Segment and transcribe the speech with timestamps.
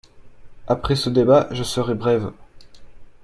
[0.65, 2.31] Après ce débat, je serai brève.